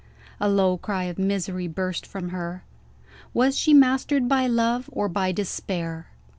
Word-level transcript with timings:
A 0.39 0.49
low 0.49 0.77
cry 0.79 1.03
of 1.03 1.19
misery 1.19 1.67
burst 1.67 2.07
from 2.07 2.29
her. 2.29 2.63
Was 3.35 3.55
she 3.55 3.71
mastered 3.71 4.27
by 4.27 4.47
love, 4.47 4.89
or 4.91 5.07
by 5.07 5.31
despair? 5.31 6.07